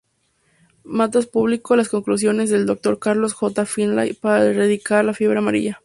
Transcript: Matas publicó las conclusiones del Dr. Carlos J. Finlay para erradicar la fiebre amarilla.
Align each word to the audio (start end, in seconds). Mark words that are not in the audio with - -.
Matas 0.83 1.27
publicó 1.27 1.75
las 1.75 1.89
conclusiones 1.89 2.49
del 2.49 2.65
Dr. 2.65 2.97
Carlos 2.97 3.33
J. 3.33 3.67
Finlay 3.67 4.13
para 4.13 4.47
erradicar 4.47 5.05
la 5.05 5.13
fiebre 5.13 5.37
amarilla. 5.37 5.79